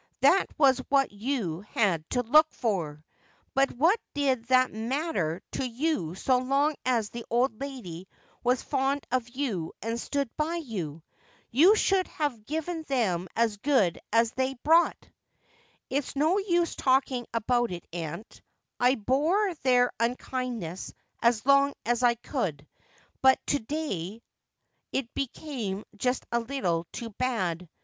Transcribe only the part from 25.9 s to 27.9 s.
just a little too bad.'